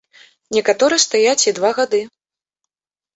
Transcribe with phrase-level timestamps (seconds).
[0.55, 1.99] Некаторыя стаяць і два гады.